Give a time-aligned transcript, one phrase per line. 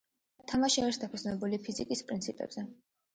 [0.51, 2.65] თამაში არის დაფუძნებული ფიზიკის პრინციპებზე.